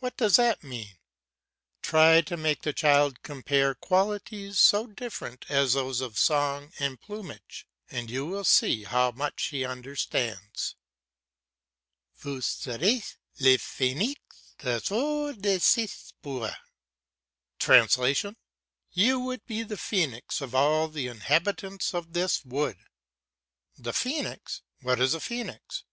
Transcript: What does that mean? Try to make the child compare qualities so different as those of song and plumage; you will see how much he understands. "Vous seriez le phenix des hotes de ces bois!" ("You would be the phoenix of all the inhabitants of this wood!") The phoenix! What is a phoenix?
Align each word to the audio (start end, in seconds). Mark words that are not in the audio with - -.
What 0.00 0.18
does 0.18 0.36
that 0.36 0.62
mean? 0.62 0.98
Try 1.80 2.20
to 2.20 2.36
make 2.36 2.60
the 2.60 2.74
child 2.74 3.22
compare 3.22 3.74
qualities 3.74 4.58
so 4.58 4.86
different 4.86 5.46
as 5.48 5.72
those 5.72 6.02
of 6.02 6.18
song 6.18 6.74
and 6.78 7.00
plumage; 7.00 7.66
you 7.90 8.26
will 8.26 8.44
see 8.44 8.84
how 8.84 9.12
much 9.12 9.44
he 9.46 9.64
understands. 9.64 10.76
"Vous 12.18 12.42
seriez 12.42 13.16
le 13.40 13.56
phenix 13.56 14.20
des 14.58 14.78
hotes 14.90 15.40
de 15.40 15.58
ces 15.58 16.12
bois!" 16.20 16.52
("You 18.92 19.20
would 19.20 19.46
be 19.46 19.62
the 19.62 19.78
phoenix 19.78 20.42
of 20.42 20.54
all 20.54 20.88
the 20.88 21.06
inhabitants 21.08 21.94
of 21.94 22.12
this 22.12 22.44
wood!") 22.44 22.76
The 23.78 23.94
phoenix! 23.94 24.60
What 24.82 25.00
is 25.00 25.14
a 25.14 25.20
phoenix? 25.20 25.84